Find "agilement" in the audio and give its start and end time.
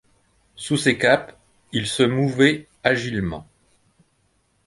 2.83-3.45